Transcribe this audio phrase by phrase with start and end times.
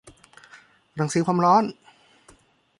[0.99, 1.63] รังสีความร้อน